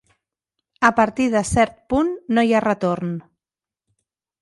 [0.89, 3.17] A partir de cert punt no hi ha retorn.